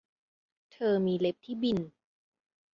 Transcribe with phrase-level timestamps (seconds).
[0.71, 1.79] เธอมีเล็บที่บิ่น